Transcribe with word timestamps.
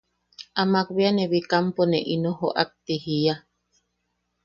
Amak 0.61 0.87
bea 0.95 1.11
ne 1.13 1.25
Bikampo 1.31 1.81
ne 1.91 1.99
ino 2.13 2.31
joʼak 2.39 2.69
ti 2.85 2.95
jiia. 3.03 3.35